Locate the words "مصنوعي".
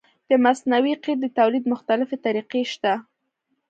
0.45-0.93